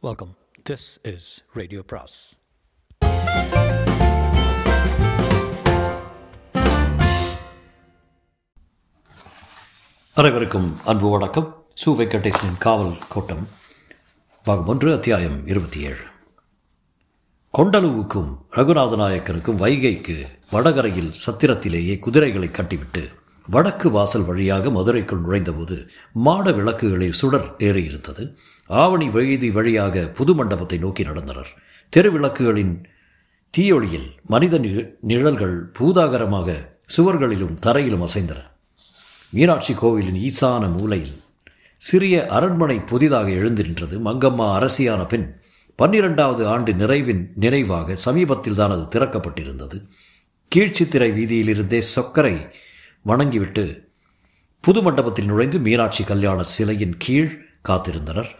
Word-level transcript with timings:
Welcome 0.00 0.36
this 0.70 1.14
is 1.14 1.44
radio 1.52 1.82
பிராஸ் 1.82 2.38
அனைவருக்கும் 10.14 10.84
அன்பு 10.84 11.10
வணக்கம். 11.10 11.66
சு 11.84 11.88
வெங்கடேசனின் 11.88 12.58
காவல் 12.58 12.92
கோட்டம் 13.08 13.48
பாகம் 14.44 14.66
ஒன்று 14.66 14.92
அத்தியாயம் 14.92 15.46
இருபத்தி 15.46 15.80
ஏழு. 15.80 16.04
கொண்டலுவுக்கும் 17.58 18.38
ரகுநாத 18.50 18.96
நாயக்கனுக்கும் 18.96 19.56
வைகைக்கு 19.56 20.26
வடகரையில் 20.50 21.12
சத்திரத்திலேயே 21.26 21.98
குதிரைகளை 21.98 22.50
கட்டிவிட்டு 22.50 23.17
வடக்கு 23.50 23.90
வாசல் 23.90 24.22
வழியாக 24.22 24.68
மதுரைக்குள் 24.68 25.20
நுழைந்தபோது 25.20 25.88
மாட 26.12 26.50
விளக்குகளில் 26.50 27.12
சுடர் 27.12 27.54
ஏறியிருந்தது. 27.58 28.34
ஆவணி 28.66 29.10
வழுதி 29.10 29.50
வழியாக 29.50 30.06
புது 30.06 30.34
மண்டபத்தை 30.34 30.78
நோக்கி 30.78 31.04
நடந்தனர். 31.04 31.44
தெருவிளக்குகளின் 31.96 32.84
தீயொளியில் 33.50 34.12
மனித 34.26 34.58
நிழ- 34.58 34.90
நிழல்கள் 35.00 35.64
பூதாகரமாக 35.64 36.76
சுவர்களிலும் 36.96 37.54
தரையிலும் 37.54 38.02
அசைந்தன. 38.02 38.38
மீனாட்சி 39.30 39.74
கோவிலின் 39.74 40.32
ஈசான 40.32 40.76
மூலையில் 40.76 41.22
சிறிய 41.76 42.26
அரண்மனை 42.26 42.80
புதிதாக 42.80 43.30
எழுந்து 43.30 43.62
நின்றது. 43.62 43.98
மங்கம்மா 43.98 44.68
அரசியான 44.68 45.06
பின் 45.06 45.34
பன்னிரெண்டாவது 45.74 46.46
ஆண்டு 46.46 46.72
நிறைவின் 46.72 47.26
நினைவாக 47.34 47.94
சமீபத்தில் 47.94 48.54
தான் 48.54 48.70
அது 48.70 49.00
திறக்கப்பட்டிருந்தது. 49.00 49.88
கீழ்ச்சித்திரை 50.56 51.12
வீதியிலிருந்தே 51.12 51.82
சொக்கரை 51.96 52.50
வணங்கிவிட்டு 53.08 53.62
புது 54.64 54.82
மண்டபத்தில் 54.82 55.26
நுழைந்து 55.26 55.58
மீனாட்சி 55.58 56.02
கல்யாண 56.04 56.42
சிலையின் 56.42 56.96
கீழ் 56.98 57.30
காத்திருந்தனர். 57.68 58.30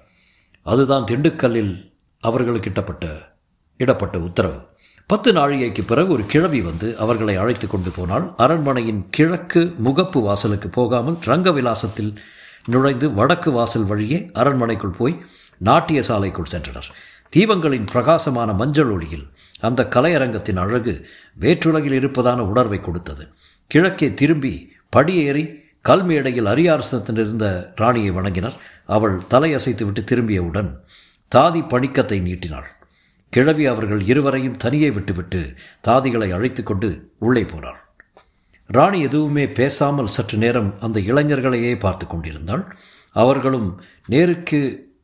அதுதான் 0.62 1.06
திண்டுக்கல்லில் 1.10 1.72
அவர்களுக்கு 2.22 2.70
இட்டப்பட்ட 2.70 3.06
இடப்பட்ட 3.76 4.16
உத்தரவு. 4.18 4.58
பத்து 5.06 5.32
நாழிகைக்கு 5.32 5.82
பிறகு 5.86 6.10
ஒரு 6.12 6.26
கிழவி 6.26 6.60
வந்து 6.60 6.88
அவர்களை 6.98 7.36
அழைத்து 7.36 7.66
கொண்டு 7.66 7.90
போனால் 7.90 8.26
அரண்மனையின் 8.36 9.02
கிழக்கு 9.10 9.62
முகப்பு 9.84 10.22
வாசலுக்கு 10.22 10.68
போகாமல் 10.68 11.18
ரங்க 11.24 11.50
விலாசத்தில் 11.50 12.12
நுழைந்து 12.66 13.08
வடக்கு 13.10 13.50
வாசல் 13.50 13.88
வழியே 13.92 14.30
அரண்மனைக்குள் 14.32 14.98
போய் 15.00 15.16
நாட்டிய 15.58 16.00
சாலைக்குள் 16.08 16.52
சென்றனர். 16.52 16.90
தீபங்களின் 17.36 17.90
பிரகாசமான 17.92 18.52
மஞ்சள் 18.52 18.90
ஒளியில் 18.90 19.26
அந்த 19.60 19.88
கலையரங்கத்தின் 19.94 20.60
அழகு 20.64 20.94
வேற்றுலகில் 21.40 21.98
இருப்பதான 22.00 22.40
உணர்வை 22.44 22.80
கொடுத்தது. 22.80 23.24
கிழக்கே 23.70 24.14
திரும்பி 24.14 24.76
படியேறி 24.90 25.42
கல்மேடையில் 25.88 26.48
அரியாரசத்தில் 26.52 27.18
இருந்த 27.18 27.72
ராணியை 27.76 28.10
வணங்கினர். 28.10 28.56
அவள் 28.86 29.16
தலையசைத்துவிட்டு 29.30 30.02
திரும்பியவுடன் 30.04 30.70
தாதி 31.34 31.60
பணிக்கத்தை 31.72 32.20
நீட்டினாள். 32.20 32.68
கிழவி 33.32 33.66
அவர்கள் 33.66 34.00
இருவரையும் 34.00 34.56
தனியே 34.56 34.90
விட்டுவிட்டு 34.90 35.54
தாதிகளை 35.88 36.32
அழைத்து 36.32 36.62
கொண்டு 36.62 37.12
உள்ளே 37.18 37.44
போனாள். 37.44 37.76
ராணி 38.66 39.00
எதுவுமே 39.00 39.48
பேசாமல் 39.48 40.06
சற்று 40.06 40.38
நேரம் 40.38 40.74
அந்த 40.80 41.00
இளைஞர்களையே 41.00 41.78
பார்த்து 41.78 42.06
கொண்டிருந்தாள். 42.06 42.64
அவர்களும் 43.10 43.68
நேருக்கு 44.06 44.60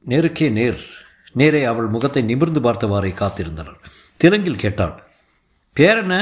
நேருக்கே 0.08 0.50
நேர். 0.50 0.82
நேரே 1.32 1.64
அவள் 1.64 1.86
முகத்தை 1.86 2.22
நிமிர்ந்து 2.22 2.60
பார்த்தவாறே 2.60 3.12
காத்திருந்தனர். 3.14 3.78
தெலுங்கில் 4.16 4.62
கேட்டாள். 4.64 5.02
பேர் 5.72 5.96
என்ன? 5.96 6.16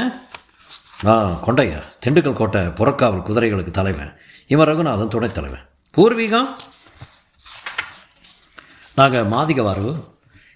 நான் 1.05 1.39
கொண்டையா? 1.45 1.79
திண்டுக்கல் 2.05 2.33
கோட்டை 2.33 2.61
புறக்காவல் 2.61 3.25
குதிரைகளுக்கு 3.29 3.71
தலைவன். 3.77 4.11
இவன் 4.47 4.67
ரகுநாதன் 4.67 5.07
துணைத் 5.07 5.33
தலைவன். 5.33 5.63
பூர்வீகம் 5.97 6.49
நாங்கள் 8.95 9.25
மாதிகவாரு. 9.25 9.91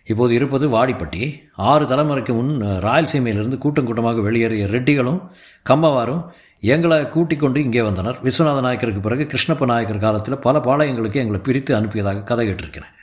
இப்போது 0.06 0.34
இருப்பது 0.34 0.66
வாடிப்பட்டி. 0.70 1.24
ஆறு 1.56 1.86
தலைமுறைக்கு 1.86 2.34
முன் 2.34 2.62
ராயல்சீமையிலிருந்து 2.86 3.58
கூட்டம் 3.58 3.86
கூட்டமாக 3.86 4.22
வெளியேறிய 4.22 4.66
ரெட்டிகளும் 4.66 5.22
கம்மவாரும் 5.70 6.24
எங்களை 6.60 7.10
கூட்டிக் 7.10 7.40
கொண்டு 7.40 7.64
இங்கே 7.64 7.82
வந்தனர். 7.82 8.20
விஸ்வநாத 8.24 8.62
நாயக்கருக்கு 8.62 9.00
பிறகு 9.00 9.28
கிருஷ்ணப்ப 9.34 9.66
நாயக்கர் 9.66 10.06
காலத்தில் 10.06 10.38
பல 10.38 10.60
பாளையங்களுக்கு 10.60 11.22
எங்களை 11.24 11.42
பிரித்து 11.44 11.80
அனுப்பியதாக 11.80 12.24
கதை 12.24 12.48
கேட்டிருக்கிறேன். 12.48 12.94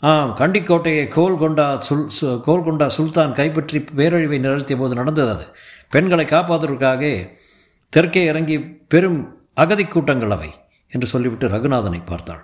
ஆம் 0.00 0.36
கண்டிக்கோட்டையை 0.38 1.04
கோல்கொண்டா 1.16 1.66
சுல் 1.88 2.06
கோல்கொண்டா 2.48 2.86
சுல்தான் 2.86 3.32
கைப்பற்றி 3.32 3.78
பேரழிவை 3.96 4.38
நிகழ்த்திய 4.38 4.76
போது 4.76 4.94
நடந்தது 4.94 5.30
அது. 5.30 5.46
பெண்களை 5.92 6.24
காப்பாற்றுவதற்காக 6.34 7.02
தெற்கே 7.92 8.22
இறங்கி 8.30 8.56
பெரும் 8.92 9.20
அகதி 9.62 9.84
கூட்டங்கள் 9.84 10.34
அவை 10.36 10.50
என்று 10.92 11.06
சொல்லிவிட்டு 11.12 11.46
ரகுநாதனை 11.54 12.00
பார்த்தாள். 12.10 12.42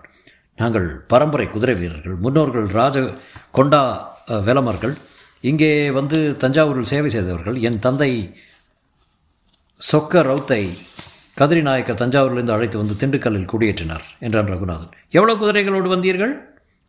நாங்கள் 0.59 0.88
பரம்பரை 1.12 1.47
குதிரை 1.54 1.75
வீரர்கள் 1.81 2.16
முன்னோர்கள் 2.25 2.66
ராஜ 2.78 2.97
கொண்டா 3.59 3.83
விலமர்கள் 4.49 4.94
இங்கே 5.50 5.71
வந்து 5.99 6.19
தஞ்சாவூரில் 6.43 6.91
சேவை 6.93 7.10
செய்தவர்கள். 7.15 7.56
என் 7.69 7.83
தந்தை 7.87 8.10
சொக்க 9.81 10.22
ரவுத்தை 10.28 10.62
கதிரி 11.41 11.62
நாயக்கர் 11.69 12.00
தஞ்சாவூரிலிருந்து 12.03 12.54
அழைத்து 12.56 12.77
வந்து 12.83 12.94
திண்டுக்கல்லில் 13.00 13.50
குடியேற்றினார் 13.53 14.04
என்றான் 14.27 14.50
ரகுநாதன். 14.54 14.93
எவ்வளவு 15.16 15.41
குதிரைகளோடு 15.43 15.88
வந்தீர்கள்? 15.94 16.34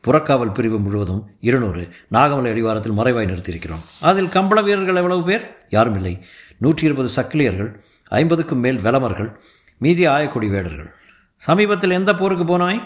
புறக்காவல் 0.04 0.56
பிரிவு 0.58 0.78
முழுவதும் 0.86 1.22
இருநூறு. 1.48 1.84
நாகமலை 2.16 2.50
அடிவாரத்தில் 2.54 2.98
மறைவாய் 3.00 3.30
நிறுத்தியிருக்கிறோம். 3.32 3.86
அதில் 4.10 4.34
கம்பள 4.36 4.60
வீரர்கள் 4.68 5.00
எவ்வளவு 5.02 5.24
பேர்? 5.30 5.46
யாரும் 5.76 5.98
இல்லை. 6.00 6.14
நூற்றி 6.58 6.86
இருபது 6.86 7.10
சக்கிலியர்கள் 7.16 7.72
ஐம்பதுக்கும் 8.12 8.60
மேல் 8.60 8.78
வெலமர்கள் 8.78 9.30
மீதி 9.78 10.08
ஆயக்குடி 10.08 10.50
வேடர்கள். 10.50 10.90
சமீபத்தில் 11.38 11.92
எந்த 11.92 12.16
போருக்கு 12.16 12.46
போனாய்? 12.46 12.80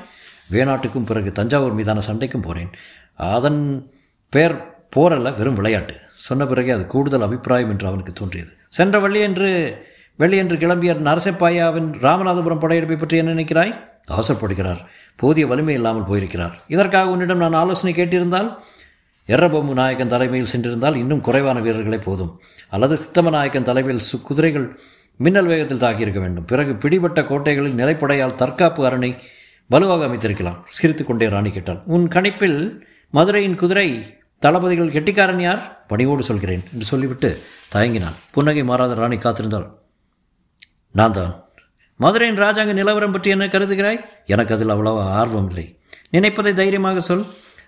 வேணாட்டுக்கும் 0.52 1.06
பிறகு 1.06 1.32
தஞ்சாவூர் 1.32 1.74
மீதான 1.74 2.00
சண்டைக்கும் 2.08 2.46
போனேன். 2.48 2.72
அதன் 3.16 3.92
பேர் 4.30 4.56
போரல்ல 4.96 5.38
வெறும் 5.38 5.56
விளையாட்டு. 5.56 5.96
சொன்ன 6.06 6.46
பிறகே 6.46 6.70
அது 6.70 6.86
கூடுதல் 6.86 7.22
அபிப்பிராயம் 7.22 7.70
என்று 7.70 7.88
அவனுக்கு 7.88 8.14
தோன்றியது. 8.14 8.52
சென்ற 8.70 9.00
வெள்ளியன்று 9.00 9.52
வெள்ளியன்று 10.18 10.56
கிளம்பிய 10.58 10.94
நரசப்பாயாவின் 11.08 11.90
ராமநாதபுரம் 12.06 12.60
படையெடுப்பை 12.60 12.98
பற்றி 12.98 13.18
என்ன 13.18 13.34
நினைக்கிறாய்? 13.34 13.74
அவசரப்படுகிறார். 14.08 14.82
போதிய 15.16 15.48
வலிமை 15.48 15.74
இல்லாமல் 15.74 16.06
போயிருக்கிறார். 16.06 16.60
இதற்காக 16.68 17.10
உன்னிடம் 17.10 17.38
நான் 17.38 17.54
ஆலோசனை 17.54 17.94
கேட்டிருந்தால் 17.94 18.50
எர்ரபொம்மு 19.34 19.74
நாயக்கன் 19.80 20.14
தலைமையில் 20.14 20.52
சென்றிருந்தால் 20.54 20.96
இன்னும் 20.96 21.22
குறைவான 21.22 21.60
வீரர்களே 21.60 21.98
போதும். 21.98 22.32
அல்லது 22.70 22.98
சித்தம 22.98 23.30
நாயக்கன் 23.30 23.68
தலைமையில் 23.70 24.06
சு 24.06 24.22
குதிரைகள் 24.22 24.80
மின்னல் 25.16 25.46
வேகத்தில் 25.46 25.82
தாக்கியிருக்க 25.84 26.20
வேண்டும். 26.20 26.46
பிறகு 26.46 26.76
பிடிபட்ட 26.76 27.22
கோட்டைகளில் 27.22 27.76
நிலைப்படையால் 27.76 28.36
தற்காப்பு 28.36 28.86
அரணை 28.86 29.12
வலுவாக 29.68 30.06
அமைத்திருக்கலாம். 30.06 30.60
சிரித்து 30.64 31.06
கொண்டே 31.06 31.28
ராணி 31.28 31.52
கேட்டாள். 31.52 31.82
உன் 31.86 32.08
கணிப்பில் 32.08 32.82
மதுரையின் 33.14 33.56
குதிரை 33.56 34.18
தளபதிகள் 34.40 34.92
கெட்டிக்காரன் 34.92 35.40
யார்? 35.40 35.62
பணிவோடு 35.88 36.24
சொல்கிறேன் 36.24 36.64
என்று 36.74 36.86
சொல்லிவிட்டு 36.86 37.30
தயங்கினான் 37.76 38.18
புன்னகை 38.32 38.64
மாறாத 38.64 38.94
ராணி 38.94 39.16
காத்திருந்தாள். 39.16 39.68
நான் 40.92 41.12
தான். 41.12 41.34
மதுரையின் 42.00 42.40
ராஜாங்க 42.40 42.74
நிலவரம் 42.74 43.12
பற்றி 43.12 43.30
என்ன 43.30 43.46
கருதுகிறாய்? 43.46 44.00
எனக்கு 44.26 44.56
அதில் 44.56 44.70
அவ்வளவு 44.70 45.02
ஆர்வம் 45.02 45.48
இல்லை. 45.48 45.80
நினைப்பதை 46.10 46.54
தைரியமாக 46.54 47.02
சொல். 47.02 47.26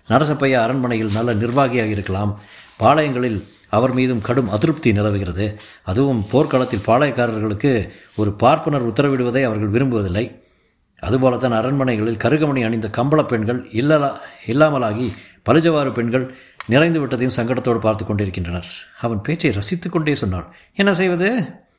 நரசப்பையா 0.09 0.59
அரண்மனையில் 0.62 1.12
நல்ல 1.12 1.34
நிர்வாகியாக 1.34 1.89
இருக்கலாம். 1.89 2.39
பாளையங்களில் 2.79 3.44
அவர் 3.69 3.94
மீதும் 3.94 4.22
கடும் 4.22 4.50
அதிருப்தி 4.50 4.91
நிலவுகிறது. 4.91 5.59
அதுவும் 5.84 6.25
போர்க்களத்தில் 6.31 6.88
பாளையக்காரர்களுக்கு 6.88 7.89
ஒரு 8.16 8.34
பார்ப்பனர் 8.34 8.88
உத்தரவிடுவதை 8.88 9.44
அவர்கள் 9.44 9.73
விரும்புவதில்லை. 9.75 10.40
அதுபோலத்தான் 11.00 11.51
அரண்மனைகளில் 11.51 12.17
கருகமணி 12.17 12.66
அணிந்த 12.66 12.88
கம்பள 12.88 13.23
பெண்கள் 13.23 13.67
இல்லலா 13.72 14.17
இல்லாமலாகி 14.47 15.13
பலிஜவாறு 15.50 15.94
பெண்கள் 15.94 16.38
நிறைந்து 16.67 17.06
விட்டதையும் 17.06 17.38
சங்கடத்தோடு 17.38 17.79
பார்த்து 17.79 18.06
கொண்டிருக்கின்றனர். 18.06 18.67
அவன் 19.01 19.22
பேச்சை 19.22 19.51
ரசித்து 19.51 19.90
கொண்டே 19.90 20.16
சொன்னாள் 20.16 20.45
என்ன 20.75 20.94
செய்வது? 20.94 21.29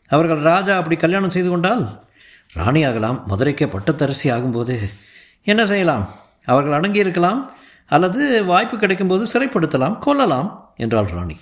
அவர்கள் 0.09 0.39
ராஜா 0.39 0.77
அப்படி 0.77 0.97
கல்யாணம் 0.97 1.31
செய்து 1.31 1.49
கொண்டால்? 1.49 2.07
ராணி 2.53 2.85
ஆகலாம் 2.85 3.25
மதுரைக்கே 3.29 3.67
பட்டத்தரசி 3.75 4.25
ஆகும்போது. 4.25 4.79
என்ன 5.43 5.67
செய்யலாம்? 5.67 6.09
அவர்கள் 6.45 6.81
அடங்கியிருக்கலாம் 6.81 7.51
அல்லது 7.95 8.21
வாய்ப்பு 8.51 8.77
கிடைக்கும்போது 8.83 9.25
சிறைப்படுத்தலாம் 9.33 9.97
கொல்லலாம் 10.07 10.49
என்றாள் 10.85 11.11
ராணி. 11.17 11.37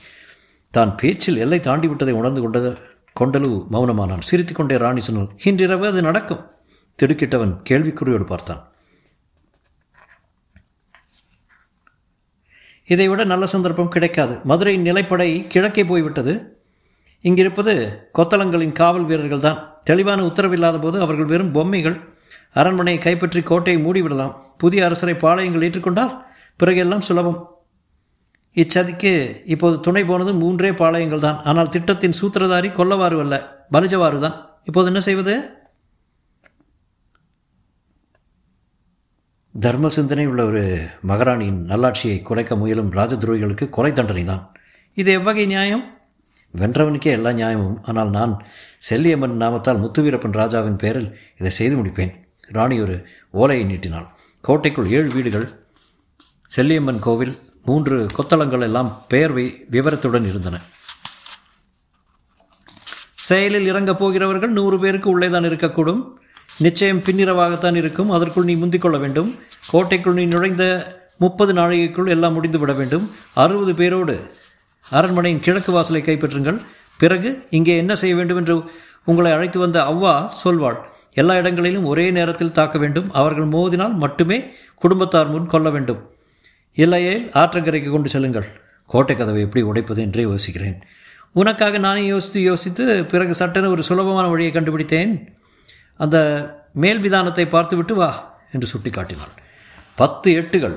தான் 0.75 0.93
பேச்சில் 1.01 1.43
எல்லை 1.45 1.59
தாண்டி 1.67 1.87
விட்டதை 1.91 2.15
உணர்ந்து 2.21 2.41
கொண்டது 2.45 2.71
கொண்டலு 3.21 3.51
மௌனமானான் 3.75 4.27
சிரித்துக்கொண்டே 4.29 4.77
ராணி 4.83 5.03
சொன்னால் 5.07 5.31
இன்றிரவு 5.49 5.87
அது 5.91 6.01
நடக்கும் 6.09 6.45
திடுக்கிட்டவன் 6.99 7.55
கேள்விக்குறியோடு 7.69 8.27
பார்த்தான். 8.33 8.63
இதைவிட 12.93 13.25
நல்ல 13.33 13.45
சந்தர்ப்பம் 13.55 13.93
கிடைக்காது. 13.95 14.35
மதுரையின் 14.51 14.87
நிலைப்படை 14.89 15.29
கிழக்கே 15.53 15.83
போய்விட்டது. 15.91 16.33
இங்கிருப்பது 17.25 17.75
கொத்தளங்களின் 18.19 18.79
காவல் 18.81 19.07
வீரர்கள் 19.11 19.45
தான் 19.47 19.61
தெளிவான 19.89 20.21
உத்தரவில்லாத 20.29 20.79
போது 20.85 20.97
அவர்கள் 21.05 21.31
வெறும் 21.33 21.53
பொம்மைகள் 21.57 21.97
அரண்மனையை 22.61 22.99
கைப்பற்றி 23.05 23.41
கோட்டையை 23.51 23.79
மூடிவிடலாம். 23.85 24.35
புதிய 24.63 24.87
அரசரை 24.87 25.15
பாளையங்கள் 25.25 25.65
ஏற்றுக்கொண்டால் 25.67 26.13
பிறகு 26.61 26.81
எல்லாம் 26.85 27.07
சுலபம். 27.09 27.39
இச்சதிக்கு 28.61 29.13
இப்போது 29.55 29.77
துணை 29.87 30.03
போனது 30.11 30.33
மூன்றே 30.43 30.71
பாளையங்கள் 30.81 31.25
தான். 31.27 31.39
ஆனால் 31.51 31.73
திட்டத்தின் 31.75 32.19
சூத்திரதாரி 32.21 32.69
கொல்லவாறு 32.79 33.19
அல்ல 33.25 33.37
பலிஜவாறு 33.75 34.19
தான். 34.27 34.37
இப்போது 34.69 34.91
என்ன 34.91 35.01
செய்வது? 35.09 35.35
தர்ம 39.55 39.87
சிந்தனை 39.95 40.25
உள்ள 40.31 40.43
ஒரு 40.51 40.63
மகாராணியின் 41.11 41.61
நல்லாட்சியை 41.71 42.19
குலைக்க 42.29 42.57
முயலும் 42.61 42.91
ராஜதுரோகிகளுக்கு 42.99 43.67
கொலை 43.77 43.93
தண்டனை 43.93 44.25
தான். 44.33 44.43
இது 44.97 45.11
எவ்வகை 45.19 45.47
நியாயம்? 45.53 45.85
வென்றவனுக்கே 46.61 47.11
எல்லா 47.17 47.31
நியாயமும். 47.39 47.79
ஆனால் 47.91 48.11
நான் 48.19 48.33
செல்லியம்மன் 48.89 49.37
நாமத்தால் 49.43 49.83
முத்துவீரப்பன் 49.83 50.39
ராஜாவின் 50.41 50.79
பெயரில் 50.83 51.11
இதை 51.41 51.51
செய்து 51.59 51.75
முடிப்பேன். 51.81 52.13
ராணி 52.57 52.77
ஒரு 52.85 52.97
ஓலையை 53.41 53.65
நீட்டினாள். 53.71 54.07
கோட்டைக்குள் 54.45 54.93
ஏழு 54.99 55.11
வீடுகள் 55.17 55.47
செல்லியம்மன் 56.55 57.03
கோவில் 57.07 57.35
மூன்று 57.67 57.97
கொத்தளங்கள் 58.17 58.65
எல்லாம் 58.67 58.89
பெயர் 59.09 59.33
விவரத்துடன் 59.75 60.27
இருந்தன. 60.31 60.57
செயலில் 63.15 63.69
இறங்கப் 63.71 64.01
போகிறவர்கள் 64.01 64.57
நூறு 64.59 64.77
பேருக்கு 64.81 65.09
உள்ளே 65.11 65.29
தான் 65.31 65.47
இருக்கக்கூடும். 65.51 66.03
நிச்சயம் 66.59 67.03
பின்னிரவாகத்தான் 67.07 67.77
இருக்கும். 67.83 68.11
அதற்குள் 68.11 68.45
நீ 68.45 68.55
முந்திக் 68.55 68.81
கொள்ள 68.81 68.99
வேண்டும். 68.99 69.31
கோட்டைக்குள் 69.71 70.19
நீ 70.21 70.25
நுழைந்த 70.25 70.65
முப்பது 71.19 71.53
நாழிகைக்குள் 71.53 72.13
எல்லாம் 72.17 72.33
முடிந்து 72.33 72.59
விட 72.59 72.73
வேண்டும். 72.73 73.11
அறுபது 73.35 73.75
பேரோடு 73.75 74.17
அரண்மனையின் 74.91 75.43
கிழக்கு 75.47 75.73
வாசலை 75.73 76.03
கைப்பற்றுங்கள். 76.03 76.61
பிறகு 76.99 77.31
இங்கே 77.51 77.77
என்ன 77.77 77.95
செய்ய 77.97 78.15
வேண்டும் 78.17 78.37
என்று 78.37 78.57
உங்களை 79.05 79.33
அழைத்து 79.33 79.59
வந்த 79.59 79.81
அவ்வா 79.83 80.15
சொல்வாள் 80.45 80.79
எல்லா 81.21 81.35
இடங்களிலும் 81.35 81.85
ஒரே 81.85 82.11
நேரத்தில் 82.11 82.57
தாக்க 82.59 82.79
வேண்டும். 82.79 83.11
அவர்கள் 83.13 83.53
மோதினால் 83.57 83.95
மட்டுமே 84.05 84.39
குடும்பத்தார் 84.75 85.31
முன் 85.35 85.53
கொள்ள 85.55 85.71
வேண்டும். 85.71 86.01
இல்லையே 86.83 87.15
ஆற்றங்கரைக்கு 87.41 87.91
கொண்டு 87.93 88.09
செல்லுங்கள். 88.15 88.49
கோட்டை 88.91 89.15
கதவை 89.17 89.41
எப்படி 89.47 89.63
உடைப்பது 89.71 90.01
என்றே 90.07 90.23
யோசிக்கிறேன். 90.29 90.79
உனக்காக 91.41 91.79
நானே 91.87 92.03
யோசித்து 92.13 92.41
யோசித்து 92.51 92.85
பிறகு 93.13 93.35
சட்டென 93.41 93.69
ஒரு 93.75 93.83
சுலபமான 93.89 94.27
வழியை 94.33 94.53
கண்டுபிடித்தேன். 94.53 95.13
அந்த 96.01 96.17
மேல் 96.83 97.03
விதானத்தை 97.05 97.45
பார்த்துவிட்டு 97.55 97.95
வா 98.01 98.11
என்று 98.55 98.67
சுட்டி 98.73 98.91
காட்டினாள் 98.91 99.35
பத்து 100.01 100.29
எட்டுகள் 100.41 100.77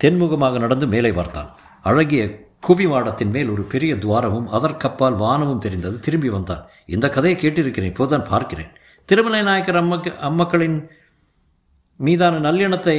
தென்முகமாக 0.00 0.58
நடந்து 0.64 0.86
மேலே 0.94 1.10
பார்த்தான். 1.18 1.50
அழகிய 1.84 2.22
குவி 2.66 2.86
மாடத்தின் 2.90 3.32
மேல் 3.34 3.52
ஒரு 3.54 3.62
பெரிய 3.72 3.92
துவாரமும் 4.04 4.50
அதற்கப்பால் 4.56 5.16
வானமும் 5.22 5.62
தெரிந்தது. 5.64 5.96
திரும்பி 6.06 6.30
வந்தான். 6.34 6.66
இந்த 6.94 7.06
கதையை 7.14 7.36
கேட்டிருக்கிறேன் 7.38 7.92
இப்போதான் 7.92 8.28
பார்க்கிறேன். 8.32 8.70
திருமலை 9.08 9.40
நாயக்கர் 9.48 9.80
அம்மக்கு 9.82 10.10
அம்மக்களின் 10.28 10.76
மீதான 12.00 12.40
நல்லெண்ணத்தை 12.46 12.98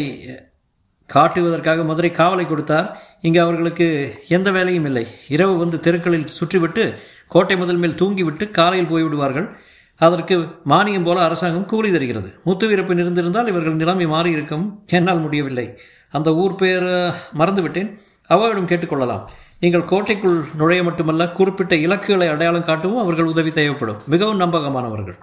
காட்டுவதற்காக 1.05 1.83
மதுரை 1.83 2.11
காவலை 2.11 2.47
கொடுத்தார். 2.47 3.01
இங்கே 3.21 3.39
அவர்களுக்கு 3.39 4.15
எந்த 4.27 4.51
வேலையும் 4.51 4.85
இல்லை. 4.85 5.07
இரவு 5.27 5.57
வந்து 5.57 5.79
தெருக்களில் 5.79 6.27
சுற்றிவிட்டு 6.27 6.95
கோட்டை 7.27 7.57
முதல் 7.57 7.77
மேல் 7.77 7.95
தூங்கிவிட்டு 7.95 8.51
காலையில் 8.51 8.91
போய்விடுவார்கள் 8.91 9.55
அதற்கு 9.95 10.47
மானியம் 10.65 11.03
போல 11.03 11.21
அரசாங்கம் 11.21 11.65
கூலி 11.65 11.91
தருகிறது. 11.91 12.33
முத்துவீரப்பன் 12.45 12.99
இருந்திருந்தால் 12.99 13.47
இவர்கள் 13.47 13.73
நிலைமை 13.73 14.05
மாறி 14.05 14.31
இருக்கும் 14.31 14.83
என்னால் 14.87 15.19
முடியவில்லை. 15.19 15.79
அந்த 16.11 16.33
ஊர் 16.33 16.55
பெயர் 16.55 17.15
மறந்துவிட்டேன். 17.37 17.99
அவரிடம் 18.27 18.67
கேட்டுக்கொள்ளலாம். 18.67 19.27
நீங்கள் 19.59 19.85
கோட்டைக்குள் 19.85 20.43
நுழைய 20.55 20.83
மட்டுமல்ல 20.83 21.29
குறிப்பிட்ட 21.29 21.75
இலக்குகளை 21.75 22.27
அடையாளம் 22.27 22.65
காட்டவும் 22.65 22.95
அவர்கள் 22.95 23.25
உதவி 23.25 23.51
தேவைப்படும். 23.51 24.01
மிகவும் 24.05 24.39
நம்பகமானவர்கள். 24.39 25.15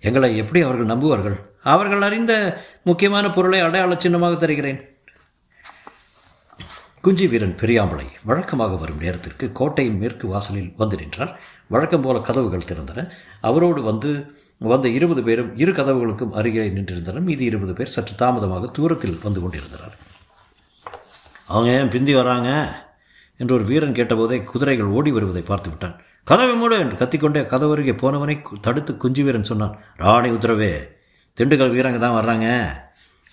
எங்களை 0.00 0.36
எப்படி 0.36 0.60
அவர்கள் 0.62 0.86
நம்புவார்கள்? 0.86 1.36
அவர்கள் 1.62 2.02
அறிந்த 2.02 2.62
முக்கியமான 2.84 3.30
பொருளை 3.30 3.60
அடையாள 3.60 3.94
சின்னமாக 3.98 4.34
தருகிறேன். 4.34 4.93
குஞ்சி 7.04 7.28
வீரன் 7.28 7.56
பெரியாமலை 7.60 8.06
வழக்கமாக 8.24 8.76
வரும் 8.76 9.00
நேரத்திற்கு 9.00 9.52
கோட்டையின் 9.52 9.98
மேற்கு 9.98 10.28
வாசலில் 10.28 10.72
வந்து 10.76 10.96
நின்றார். 10.96 11.40
வழக்கம் 11.68 12.00
போல 12.00 12.18
கதவுகள் 12.18 12.66
திறந்தன. 12.66 13.10
அவரோடு 13.40 13.82
வந்து 13.82 14.36
வந்த 14.58 14.88
இருபது 14.88 15.22
பேரும் 15.22 15.58
இரு 15.58 15.72
கதவுகளுக்கும் 15.72 16.30
அருகே 16.30 16.68
நின்றிருந்தனர். 16.68 17.20
மீதி 17.20 17.44
இருபது 17.44 17.72
பேர் 17.72 17.86
சற்று 17.86 18.14
தாமதமாக 18.14 18.66
தூரத்தில் 18.66 19.18
வந்து 19.22 19.40
கொண்டிருந்தனர். 19.40 19.94
அவங்க 21.46 21.80
ஏன் 21.80 21.88
பிந்தி 21.88 22.14
வராங்க? 22.14 22.50
என்று 23.36 23.54
ஒரு 23.54 23.64
வீரன் 23.64 23.94
கேட்டபோதே 23.94 24.44
குதிரைகள் 24.44 24.86
ஓடி 24.86 25.10
வருவதை 25.10 25.42
பார்த்து 25.42 25.70
விட்டான். 25.70 26.00
கதவை 26.24 26.56
மூடு 26.56 26.78
என்று 26.78 26.96
கத்திக்கொண்டே 26.96 27.42
கதவருகே 27.42 27.92
போனவனை 27.92 28.60
தடுத்து 28.60 28.96
குஞ்சு 28.96 29.24
வீரன் 29.24 29.44
சொன்னான். 29.44 29.78
ராணி 29.96 30.30
உத்தரவே. 30.30 30.72
திண்டுக்கல் 31.36 31.74
வீரங்க 31.76 31.98
தான் 31.98 32.24
வர்றாங்க. 32.24 32.66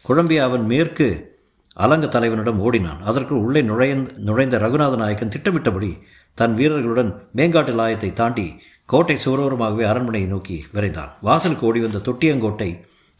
குழம்பிய 0.01 0.44
அவன் 0.44 0.65
மேற்கு 0.65 1.39
அலங்க 1.73 2.06
தலைவனிடம் 2.07 2.59
ஓடினான். 2.59 3.01
அதற்குள் 3.03 3.44
உள்ளே 3.45 3.62
நுழைய 3.62 3.94
நுழைந்த 4.18 4.57
ரகுநாத 4.59 4.95
நாயக்கன் 4.95 5.33
திட்டமிட்டபடி 5.35 5.91
தன் 6.33 6.56
வீரர்களுடன் 6.56 7.12
மேங்காட்டு 7.35 7.73
லாயத்தை 7.79 8.13
தாண்டி 8.13 8.45
கோட்டை 8.85 9.18
சுவரோரமாகவே 9.25 9.83
அரண்மனையை 9.83 10.29
நோக்கி 10.29 10.65
விரைந்தான். 10.73 11.12
வாசலுக்கு 11.21 11.65
ஓடி 11.68 11.79
வந்த 11.79 12.01
தொட்டியங்கோட்டை 12.07 12.69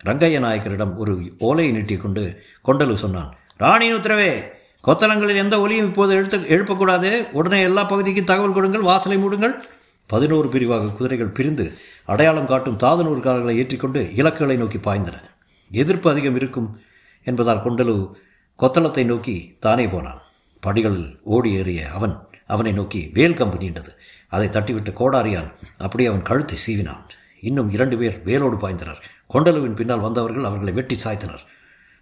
ரங்கைய 0.06 0.40
நாயக்கரிடம் 0.40 0.98
ஒரு 0.98 1.14
ஓலையை 1.40 1.74
நீட்டி 1.74 1.96
கொண்டு 1.98 2.24
கொண்டலு 2.68 2.94
சொன்னான் 2.94 3.30
ராணியின் 3.58 3.96
உத்தரவே 3.96 4.32
கொத்தலங்களில் 4.88 5.42
எந்த 5.44 5.56
ஒலியும் 5.60 5.88
இப்போது 5.88 6.14
எழுத்து 6.14 6.38
எழுப்பக்கூடாது. 6.38 7.10
உடனே 7.32 7.62
எல்லா 7.62 7.84
பகுதிக்கும் 7.84 8.30
தகவல் 8.32 8.54
கொடுங்கள் 8.54 8.82
வாசலை 8.82 9.18
மூடுங்கள். 9.18 9.54
பதினோரு 10.08 10.48
பிரிவாக 10.50 10.88
குதிரைகள் 10.88 11.36
பிரிந்து 11.38 11.66
அடையாளம் 12.06 12.50
காட்டும் 12.52 12.80
தாதனூர் 12.84 13.20
கால்களை 13.20 13.58
ஏற்றிக்கொண்டு 13.58 14.02
இலக்குகளை 14.16 14.58
நோக்கி 14.58 14.78
பாய்ந்தன. 14.78 15.18
எதிர்ப்பு 15.72 16.10
அதிகம் 16.10 16.36
இருக்கும் 16.36 16.70
என்பதால் 17.24 17.64
கொண்டலு 17.64 17.96
கொத்தளத்தை 18.62 19.06
நோக்கி 19.06 19.36
தானே 19.60 19.88
போனான். 19.88 20.22
படிகளில் 20.64 21.20
ஓடி 21.24 21.52
ஏறிய 21.60 21.92
அவன் 21.92 22.16
அவனை 22.48 22.72
நோக்கி 22.72 23.12
வேல் 23.14 23.38
கம்பு 23.40 23.58
நீண்டது. 23.58 23.92
அதை 24.28 24.48
தட்டிவிட்டு 24.48 24.92
கோடாரியால் 24.94 25.50
அப்படியே 25.78 26.10
அவன் 26.10 26.22
கழுத்தை 26.22 26.58
சீவினான். 26.66 27.06
இன்னும் 27.40 27.70
இரண்டு 27.70 27.98
பேர் 27.98 28.18
வேலோடு 28.24 28.58
பாய்ந்தனர். 28.58 29.02
கொண்டலுவின் 29.34 29.78
பின்னால் 29.80 30.00
வந்தவர்கள் 30.00 30.44
அவர்களை 30.44 30.74
வெட்டி 30.74 30.96
சாய்த்தனர். 31.04 31.44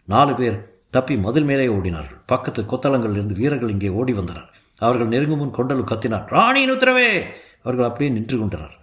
நாலு 0.08 0.36
பேர் 0.36 0.58
தப்பி 0.92 1.16
மதில் 1.18 1.44
மேலே 1.44 1.68
ஓடினார்கள். 1.68 2.20
பக்கத்து 2.26 2.62
கொத்தளங்களிலிருந்து 2.62 3.36
வீரர்கள் 3.36 3.70
இங்கே 3.70 3.90
ஓடி 3.90 4.14
வந்தனர். 4.14 4.50
அவர்கள் 4.82 5.08
நெருங்கும் 5.08 5.38
முன் 5.38 5.58
கொண்டலு 5.58 5.84
கத்தினார் 5.84 6.28
ராணியின் 6.28 6.72
உத்தரவே! 6.72 7.10
அவர்கள் 7.64 7.88
அப்படியே 7.88 8.10
நின்று 8.12 8.38
கொண்டனர். 8.40 8.76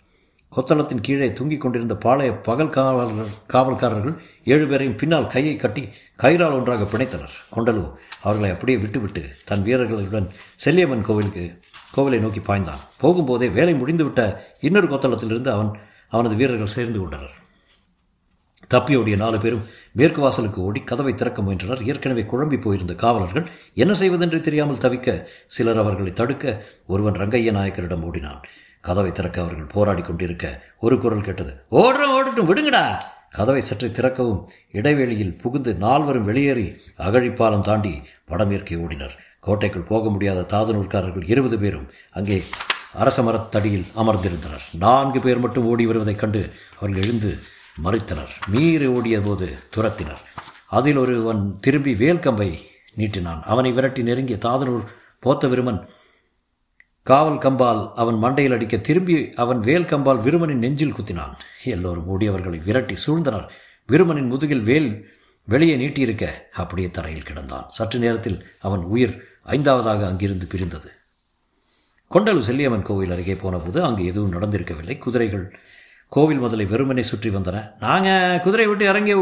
கொத்தளத்தின் 0.55 1.03
கீழே 1.07 1.33
தூங்கிக் 1.33 1.61
கொண்டிருந்த 1.61 1.95
பாளைய 2.05 2.43
பகல் 2.43 2.75
காவலர் 2.77 3.33
காவல்காரர்கள் 3.53 4.15
ஏழு 4.45 4.67
பேரையும் 4.67 4.97
பின்னால் 4.97 5.27
கையை 5.27 5.57
கட்டி 5.57 5.83
கயிறால் 6.23 6.57
ஒன்றாக 6.59 6.85
பிணைத்தனர். 6.93 7.35
கொண்டலு 7.55 7.83
அவர்களை 8.23 8.51
அப்படியே 8.51 8.79
விட்டுவிட்டு 8.79 9.23
தன் 9.45 9.63
வீரர்களுடன் 9.63 10.29
செல்லியம்மன் 10.65 11.07
கோவிலுக்கு 11.09 11.45
கோவிலை 11.97 12.19
நோக்கி 12.19 12.41
பாய்ந்தான். 12.41 12.83
போகும்போதே 13.03 13.49
வேலை 13.53 13.75
முடிந்துவிட்ட 13.75 14.23
இன்னொரு 14.61 14.89
கொத்தளத்திலிருந்து 14.89 15.51
அவன் 15.57 15.73
அவனது 16.09 16.35
வீரர்கள் 16.35 16.75
சேர்ந்து 16.77 16.99
கொண்டனர். 16.99 17.35
தப்பியோடிய 18.75 19.17
நாலு 19.17 19.39
பேரும் 19.41 19.67
மேற்கு 19.93 20.21
வாசலுக்கு 20.21 20.61
ஓடி 20.63 20.81
கதவை 20.81 21.15
திறக்க 21.15 21.43
முயன்றனர். 21.43 21.83
ஏற்கனவே 21.85 22.23
குழம்பி 22.23 22.61
போயிருந்த 22.61 22.95
காவலர்கள் 22.95 23.49
என்ன 23.75 23.95
செய்வதென்று 23.95 24.41
தெரியாமல் 24.41 24.85
தவிக்க 24.85 25.25
சிலர் 25.47 25.79
அவர்களை 25.79 26.13
தடுக்க 26.13 26.65
ஒருவன் 26.87 27.21
ரங்கைய 27.23 27.53
நாயக்கரிடம் 27.59 28.07
ஓடினான். 28.09 28.43
கதவை 28.87 29.13
திறக்க 29.13 29.37
அவர்கள் 29.43 29.73
போராடி 29.75 30.03
கொண்டிருக்க 30.03 30.45
ஒரு 30.81 30.97
குரல் 31.01 31.27
கேட்டது. 31.29 31.53
ஓடுறோம் 31.71 32.15
ஓடட்டும் 32.17 32.49
விடுங்கடா. 32.51 32.85
கதவை 33.31 33.63
சற்று 33.69 33.89
திறக்கவும் 33.91 34.43
இடைவெளியில் 34.73 35.39
புகுந்து 35.43 35.75
நால்வரும் 35.85 36.29
வெளியேறி 36.29 36.67
அகழிப்பாலம் 37.07 37.67
தாண்டி 37.69 37.95
வடமேற்கே 38.29 38.77
ஓடினர். 38.85 39.15
கோட்டைக்குள் 39.41 39.91
போக 39.93 40.11
முடியாத 40.11 40.41
தாதனூர்காரர்கள் 40.55 41.31
இருபது 41.33 41.59
பேரும் 41.59 41.91
அங்கே 42.11 42.39
அரச 43.03 43.23
மரத்தடியில் 43.23 43.87
அமர்ந்திருந்தனர். 43.97 44.65
நான்கு 44.85 45.21
பேர் 45.21 45.39
மட்டும் 45.39 45.67
ஓடி 45.67 45.87
வருவதைக் 45.87 46.19
கண்டு 46.19 46.43
அவர்கள் 46.79 47.03
எழுந்து 47.03 47.31
மறைத்தனர். 47.85 48.33
மீறி 48.47 48.87
ஓடிய 48.87 49.17
போது 49.21 49.49
துரத்தினர். 49.77 50.23
அதில் 50.79 50.97
ஒருவன் 50.97 51.43
திரும்பி 51.61 51.95
வேல்கம்பை 51.95 52.51
நீட்டினான். 52.97 53.43
அவனை 53.53 53.71
விரட்டி 53.73 54.03
நெருங்கிய 54.03 54.39
தாதனூர் 54.47 54.87
போத்த 55.25 55.49
விருமன் 55.53 55.81
காவல் 57.09 57.43
கம்பால் 57.45 57.93
அவன் 57.95 58.17
மண்டையில் 58.23 58.55
அடிக்க 58.55 58.77
திரும்பி 58.77 59.33
அவன் 59.35 59.61
வேல் 59.61 59.91
கம்பால் 59.91 60.23
விருமனின் 60.25 60.63
நெஞ்சில் 60.65 60.95
குத்தினான். 60.95 61.35
எல்லோரும் 61.65 62.09
ஓடியவர்களை 62.13 62.65
விரட்டி 62.65 62.95
சூழ்ந்தனர். 63.07 63.45
விருமனின் 63.89 64.31
முதுகில் 64.33 64.63
வேல் 64.63 64.89
வெளியே 65.45 65.77
நீட்டியிருக்க 65.77 66.25
அப்படியே 66.53 66.91
தரையில் 66.91 67.23
கிடந்தான். 67.23 67.67
சற்று 67.67 67.99
நேரத்தில் 67.99 68.39
அவன் 68.61 68.81
உயிர் 68.81 69.15
ஐந்தாவதாக 69.47 70.07
அங்கிருந்து 70.07 70.47
பிரிந்தது. 70.47 70.89
கொண்டலு 72.11 72.41
செல்லியம்மன் 72.49 72.83
கோவில் 72.83 73.11
அருகே 73.11 73.37
போனபோது 73.37 73.85
அங்கு 73.85 74.05
எதுவும் 74.05 74.33
நடந்திருக்கவில்லை. 74.33 74.99
குதிரைகள் 74.99 75.59
கோவில் 76.09 76.39
முதலை 76.39 76.67
வெறுமனை 76.67 77.01
சுற்றி 77.01 77.31
வந்தன. 77.31 77.73
நாங்கள் 77.79 78.41
குதிரை 78.41 78.67
விட்டு 78.67 78.85
இறங்கி 78.85 79.15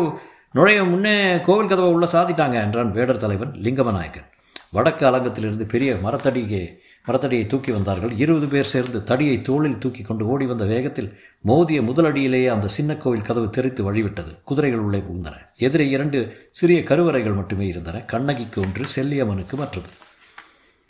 நுழைய 0.52 0.84
முன்னே 0.84 1.40
கோவில் 1.40 1.66
கதவை 1.66 1.92
உள்ள 1.92 2.06
சாதிட்டாங்க 2.12 2.56
என்றான் 2.64 2.90
வேடர் 2.92 3.18
தலைவன் 3.18 3.52
லிங்கமநாயக்கன் 3.52 4.28
வடக்கு 4.70 5.04
அலங்கத்திலிருந்து 5.10 5.64
பெரிய 5.68 5.94
மரத்தடியே 6.02 6.64
மரத்தடியை 7.08 7.46
தூக்கி 7.46 7.72
வந்தார்கள். 7.72 8.12
இருபது 8.16 8.46
பேர் 8.46 8.64
சேர்ந்து 8.64 9.02
தடியை 9.02 9.40
தோளில் 9.40 9.78
தூக்கி 9.78 10.02
கொண்டு 10.02 10.26
ஓடி 10.26 10.46
வந்த 10.46 10.64
வேகத்தில் 10.64 11.18
மோதிய 11.40 11.82
முதலடியிலேயே 11.82 12.46
அந்த 12.46 12.66
சின்ன 12.66 12.96
கோவில் 12.96 13.22
கதவு 13.22 13.50
தெரித்து 13.50 13.92
வழிவிட்டது. 13.92 14.42
குதிரைகள் 14.44 14.78
உள்ளே 14.78 14.98
புகுந்தன. 14.98 15.32
எதிரே 15.56 15.88
இரண்டு 15.88 16.48
சிறிய 16.50 16.82
கருவறைகள் 16.82 17.32
மட்டுமே 17.32 17.66
இருந்தன. 17.66 18.00
கண்ணகிக்கு 18.00 18.60
ஒன்று 18.60 18.84
செல்லியம்மனுக்கு 18.96 19.52
மற்றது. 19.52 19.88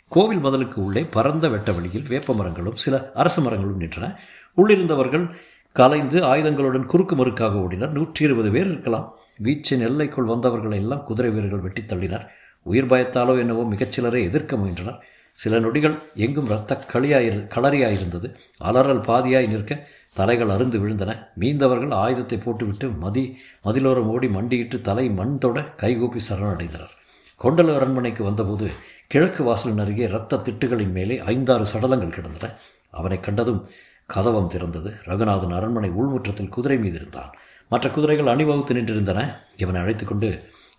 கோவில் 0.07 0.39
மதலுக்கு 0.39 0.83
உள்ளே 0.83 1.03
பரந்த 1.03 1.49
வெட்ட 1.49 1.71
வழியில் 1.71 2.05
வேப்ப 2.09 2.33
மரங்களும் 2.33 2.75
சில 2.75 3.11
அரச 3.13 3.41
மரங்களும் 3.41 3.81
நின்றன. 3.81 4.15
உள்ளிருந்தவர்கள் 4.57 5.29
கலைந்து 5.71 6.21
ஆயுதங்களுடன் 6.21 6.85
குறுக்கு 6.85 7.15
மறுக்காக 7.15 7.55
ஓடினர். 7.65 7.89
நூற்றி 7.89 8.25
இருபது 8.25 8.51
பேர் 8.51 8.65
இருக்கலாம். 8.65 9.17
வீச்சின் 9.43 9.81
எல்லைக்குள் 9.81 10.23
வந்தவர்களை 10.23 10.77
எல்லாம் 10.77 11.03
குதிரை 11.03 11.31
வீரர்கள் 11.31 11.59
வெட்டித் 11.59 11.93
தள்ளினர். 11.93 12.27
உயிர் 12.63 12.85
பயத்தாலோ 12.85 13.37
என்னவோ 13.37 13.63
மிகச்சிலரை 13.63 14.21
எதிர்க்க 14.21 14.55
முயன்றனர். 14.55 15.03
சில 15.35 15.59
நொடிகள் 15.59 15.95
எங்கும் 16.15 16.45
இரத்த 16.45 16.77
களியாயிரு 16.93 17.39
களறியாயிருந்தது. 17.55 18.27
அலறல் 18.57 19.01
பாதியாய் 19.09 19.47
நிற்க 19.47 19.87
தலைகள் 20.13 20.47
அருந்து 20.47 20.77
விழுந்தன. 20.83 21.11
மீந்தவர்கள் 21.39 21.93
ஆயுதத்தை 21.93 22.37
போட்டுவிட்டு 22.37 22.87
மதி 23.03 23.23
மதிலோரம் 23.63 24.11
ஓடி 24.13 24.27
மண்டியிட்டு 24.27 24.81
தலை 24.81 25.09
மண் 25.09 25.37
தொட 25.37 25.63
கைகூப்பி 25.75 26.21
சரணடைந்தனர். 26.29 26.93
கொண்டல 27.37 27.75
அரண்மனைக்கு 27.75 28.23
வந்தபோது 28.23 28.67
கிழக்கு 29.07 29.43
வாசலின் 29.43 29.79
அருகே 29.79 30.03
இரத்த 30.03 30.37
திட்டுகளின் 30.37 30.91
மேலே 30.91 31.17
ஐந்தாறு 31.19 31.65
சடலங்கள் 31.73 32.15
கிடந்தன. 32.17 32.53
அவனை 32.91 33.19
கண்டதும் 33.19 33.61
கதவம் 34.09 34.51
திறந்தது. 34.53 34.91
ரகுநாதன் 35.05 35.55
அரண்மனை 35.55 35.89
உள்முற்றத்தில் 35.89 36.49
குதிரை 36.49 36.77
மீது 36.77 36.95
இருந்தான் 36.95 37.31
மற்ற 37.69 37.89
குதிரைகள் 37.89 38.31
அணிவகுத்து 38.33 38.73
நின்றிருந்தன. 38.75 39.19
இவனை 39.57 39.81
அழைத்து 39.81 40.05
கொண்டு 40.05 40.29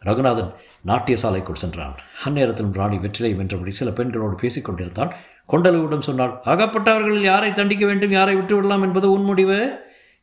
ரகுநாதன் 0.04 0.50
நாட்டிய 0.88 1.16
சாலைக்குள் 1.22 1.62
சென்றான். 1.62 1.94
அந்நேரத்திலும் 2.24 2.76
ராணி 2.78 2.98
வெற்றிலை 2.98 3.32
வென்றபடி 3.38 3.72
சில 3.78 3.90
பெண்களோடு 3.90 4.36
பேசிக் 4.42 4.64
கொண்டிருந்தாள் 4.64 5.16
கொண்டலுவிடம் 5.52 6.06
சொன்னாள் 6.08 6.34
அகப்பட்டவர்களில் 6.44 7.28
யாரை 7.30 7.52
தண்டிக்க 7.52 7.86
வேண்டும் 7.86 8.10
யாரை 8.10 8.34
விட்டுவிடலாம் 8.36 8.84
என்பது 8.86 9.12
உன் 9.12 9.22
முடிவு? 9.22 9.58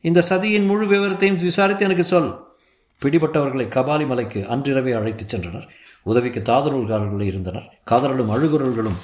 இந்த 0.00 0.22
சதியின் 0.30 0.66
முழு 0.66 0.86
விவரத்தையும் 0.86 1.42
விசாரித்து 1.48 1.84
எனக்கு 1.84 2.04
சொல். 2.04 2.30
பிடிபட்டவர்களை 3.02 3.64
கபாலி 3.76 4.06
மலைக்கு 4.06 4.40
அன்றிரவே 4.48 4.92
அழைத்துச் 4.92 5.32
சென்றனர். 5.34 5.66
உதவிக்கு 6.02 6.40
தாதரூர்காரர்கள் 6.40 7.26
இருந்தனர். 7.30 7.66
காதலும் 7.84 8.32
அழுகுரல்களும் 8.34 8.98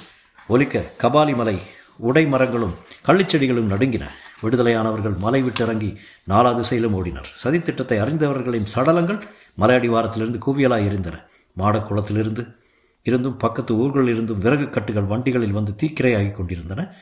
ஒலிக்க 0.47 0.83
கபாலி 1.03 1.35
மலை 1.35 1.57
உடை 1.97 2.23
மரங்களும் 2.27 2.75
கள்ளிச்செடிகளும் 3.07 3.71
நடுங்கின. 3.73 4.05
விடுதலையானவர்கள் 4.43 5.17
மலை 5.17 5.43
விட்டிறங்கி 5.43 5.89
நாலா 6.29 6.55
திசையிலும் 6.55 6.95
ஓடினர். 6.97 7.29
சதித்திட்டத்தை 7.43 7.97
அறிந்தவர்களின் 8.05 8.71
சடலங்கள் 8.75 9.21
மலையடிவாரத்திலிருந்து 9.59 10.39
குவியலாய் 10.47 10.85
இருந்தன 10.85 11.17
மாடக்குளத்திலிருந்து 11.57 12.55
இருந்தும் 13.03 13.37
பக்கத்து 13.37 13.75
ஊர்களில் 13.75 14.13
இருந்தும் 14.13 14.37
விறகு 14.37 14.69
கட்டுகள் 14.69 15.03
வண்டிகளில் 15.03 15.51
வந்து 15.51 15.75
தீக்கிரையாகி 15.83 16.31
கொண்டிருந்தன. 16.31 16.95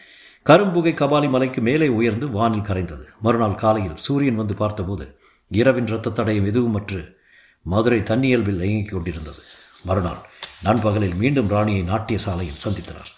கரும்புகை 0.46 0.94
கபாலி 0.94 1.29
மலைக்கு 1.29 1.62
மேலே 1.62 1.88
உயர்ந்து 1.88 2.29
வானில் 2.29 2.60
கரைந்தது. 2.60 3.06
மறுநாள் 3.22 3.56
காலையில் 3.56 3.96
சூரியன் 3.96 4.36
வந்து 4.36 4.56
பார்த்தபோது 4.56 5.20
இரவின் 5.50 5.88
இரத்த 5.88 6.10
தடயம் 6.10 6.48
எதுவுமற்று 6.51 7.13
மதுரை 7.62 8.03
தன்னியல்பில் 8.03 8.62
இயங்கிக் 8.62 8.91
கொண்டிருந்தது. 8.91 9.41
மறுநாள் 9.84 10.18
நண்பகலில் 10.63 11.15
மீண்டும் 11.15 11.48
ராணியை 11.48 11.82
நாட்டிய 11.82 12.20
சாலையில் 12.20 12.62
சந்தித்தனர். 12.63 13.12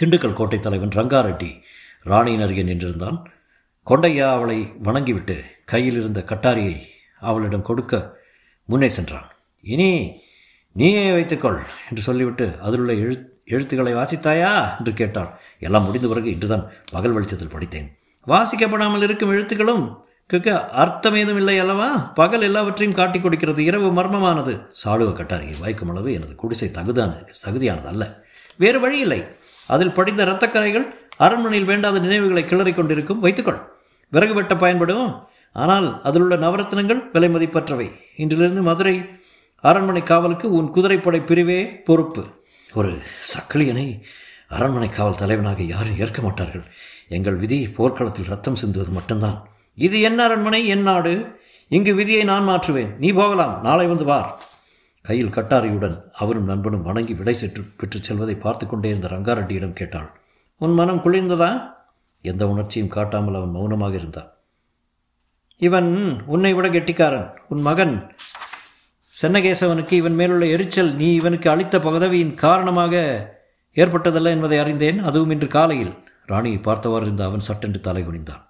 திண்டுக்கல் 0.00 0.32
கோட்டை 0.32 0.60
தலைவன் 0.60 0.88
ரங்காரெட்டி 0.88 1.60
ராணியின் 2.02 2.40
அருகே 2.40 2.62
நின்றிருந்தான். 2.62 3.24
கொண்டையா 3.86 4.30
அவளை 4.30 4.72
வணங்கிவிட்டு 4.82 5.44
கையில் 5.64 5.94
இருந்த 5.94 6.22
கட்டாரியை 6.26 6.80
அவளிடம் 7.20 7.62
கொடுக்க 7.62 8.18
முன்னே 8.64 8.88
சென்றான். 8.88 9.28
இனி 9.60 10.20
நீயே 10.72 11.12
வைத்துக்கொள் 11.12 11.62
என்று 11.90 12.02
சொல்லிவிட்டு 12.02 12.54
அதிலுள்ள 12.62 12.94
எழு 12.94 13.36
எழுத்துக்களை 13.44 13.94
வாசித்தாயா 13.94 14.78
என்று 14.78 14.94
கேட்டாள். 14.94 15.40
எல்லாம் 15.58 15.84
முடிந்த 15.84 16.08
பிறகு 16.08 16.30
இன்றுதான் 16.30 16.70
பகல் 16.92 17.12
வெளிச்சத்தில் 17.12 17.48
படித்தேன். 17.48 17.96
வாசிக்கப்படாமல் 18.26 19.02
இருக்கும் 19.02 19.30
எழுத்துக்களும் 19.30 20.06
கிக்க 20.32 20.68
அர்த்தம் 20.68 21.14
ஏதும் 21.14 21.36
இல்லை 21.36 21.58
அல்லவா? 21.58 21.96
பகல் 21.96 22.42
எல்லாவற்றையும் 22.42 22.96
காட்டி 22.96 23.20
கொடுக்கிறது 23.20 23.64
இரவு 23.64 24.02
மர்மமானது. 24.02 24.66
சாளுவ 24.84 25.12
கட்டாரியை 25.12 25.58
வாய்க்கும் 25.58 25.90
அளவு 25.90 26.12
எனது 26.12 26.34
குடிசை 26.34 26.68
தகுதான 26.68 27.28
தகுதியானது 27.46 27.84
அல்ல. 27.84 28.24
வேறு 28.56 28.80
வழி 28.80 28.98
இல்லை. 28.98 29.24
அதில் 29.66 29.92
படிந்த 29.92 30.24
இரத்தக்கரைகள் 30.24 30.86
அரண்மனையில் 31.16 31.66
வேண்டாத 31.66 31.98
நினைவுகளை 31.98 32.44
கிளறி 32.44 32.72
கொண்டிருக்கும். 32.72 33.18
வைத்துக்கொள். 33.18 33.60
விறகு 34.08 34.34
வெட்ட 34.34 34.56
பயன்படும். 34.56 35.26
ஆனால் 35.52 36.02
அதில் 36.02 36.20
உள்ள 36.20 36.36
நவரத்னங்கள் 36.36 37.02
விலை 37.12 37.28
மதிப்பற்றவை. 37.28 37.92
இன்றிலிருந்து 38.16 38.60
மதுரை 38.60 39.17
அரண்மனை 39.60 40.02
காவலுக்கு 40.02 40.52
உன் 40.52 40.70
குதிரைப்படை 40.70 41.20
பிரிவே 41.20 41.80
பொறுப்பு. 41.80 42.24
ஒரு 42.74 43.02
சக்கிலியனை 43.30 44.02
அரண்மனை 44.48 44.88
காவல் 44.88 45.16
தலைவனாக 45.16 45.62
யாரும் 45.62 45.98
ஏற்க 45.98 46.22
மாட்டார்கள். 46.22 46.64
எங்கள் 47.08 47.36
விதி 47.36 47.68
போர்க்களத்தில் 47.68 48.24
ரத்தம் 48.24 48.54
சிந்துவது 48.54 48.90
மட்டும்தான். 48.90 49.48
இது 49.74 50.00
என் 50.00 50.18
அரண்மனை 50.18 50.66
என் 50.66 50.82
நாடு? 50.82 51.40
இங்கு 51.68 51.94
விதியை 51.94 52.24
நான் 52.24 52.48
மாற்றுவேன். 52.48 52.96
நீ 52.96 53.12
போகலாம். 53.12 53.62
நாளை 53.62 53.86
வந்து 53.86 54.04
வார் 54.04 54.42
கையில் 55.02 55.34
கட்டாரியுடன் 55.34 56.02
அவரும் 56.12 56.44
நண்பனும் 56.44 56.82
வணங்கி 56.82 57.14
விடை 57.14 57.34
செற்று 57.34 57.62
பெற்றுச் 57.62 58.02
செல்வதை 58.02 58.34
பார்த்து 58.34 58.66
கொண்டே 58.66 58.88
இருந்த 58.88 59.08
ரங்காரெட்டியிடம் 59.08 59.72
கேட்டாள். 59.72 60.20
உன் 60.58 60.74
மனம் 60.74 61.04
குளிர்ந்ததா? 61.04 61.72
எந்த 62.22 62.48
உணர்ச்சியும் 62.48 62.88
காட்டாமல் 62.88 63.34
அவன் 63.34 63.50
மௌனமாக 63.50 63.94
இருந்தான். 63.94 64.32
இவன் 65.56 66.22
உன்னை 66.26 66.54
விட 66.54 66.68
கெட்டிக்காரன். 66.68 67.38
உன் 67.48 67.60
மகன் 67.60 68.12
சென்னகேசவனுக்கு 69.22 69.92
இவன் 69.92 70.14
மேலுள்ள 70.14 70.46
எரிச்சல் 70.46 70.94
நீ 70.94 71.14
இவனுக்கு 71.14 71.50
அளித்த 71.50 71.78
பதவியின் 71.78 72.34
காரணமாக 72.34 72.94
ஏற்பட்டதல்ல 73.74 74.24
என்பதை 74.24 74.58
அறிந்தேன். 74.58 74.98
அதுவும் 74.98 75.30
இன்று 75.30 75.46
காலையில். 75.46 75.94
ராணியை 76.26 76.58
பார்த்தவாறு 76.58 77.04
இருந்த 77.04 77.24
அவன் 77.24 77.40
சட்டென்று 77.40 77.80
தலை 77.80 78.02
குனிந்தான். 78.02 78.42